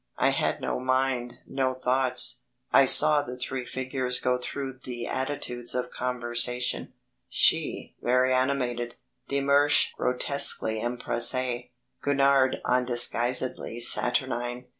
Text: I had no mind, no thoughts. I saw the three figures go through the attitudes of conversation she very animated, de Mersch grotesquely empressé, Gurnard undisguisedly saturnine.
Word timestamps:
I 0.17 0.31
had 0.31 0.61
no 0.61 0.79
mind, 0.79 1.41
no 1.45 1.75
thoughts. 1.75 2.41
I 2.73 2.85
saw 2.85 3.21
the 3.21 3.37
three 3.37 3.65
figures 3.67 4.17
go 4.19 4.39
through 4.39 4.79
the 4.83 5.05
attitudes 5.05 5.75
of 5.75 5.91
conversation 5.91 6.93
she 7.29 7.95
very 8.01 8.33
animated, 8.33 8.95
de 9.27 9.41
Mersch 9.41 9.93
grotesquely 9.95 10.81
empressé, 10.81 11.69
Gurnard 12.01 12.61
undisguisedly 12.65 13.79
saturnine. 13.79 14.65